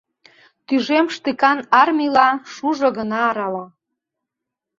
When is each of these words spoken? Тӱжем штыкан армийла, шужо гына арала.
Тӱжем 0.65 1.07
штыкан 1.15 1.59
армийла, 1.81 2.29
шужо 2.53 2.87
гына 2.97 3.19
арала. 3.29 3.65